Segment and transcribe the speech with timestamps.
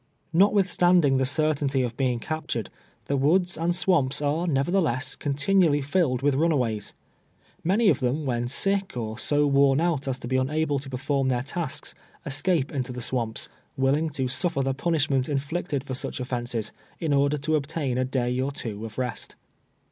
[0.33, 2.71] l^otwithst anding the certainty of being captured,
[3.05, 6.95] the woods and swamps are, nevertheless, continually filled with runaways.
[7.63, 11.27] Many of them, when sick, or so worn out as to be unable to perform
[11.27, 11.93] their tasks,
[12.25, 17.13] escape into the swamps, willing to sufter the punish ment inflicted for such ofil'ences, in
[17.13, 19.35] order to obtain a day or two of rest.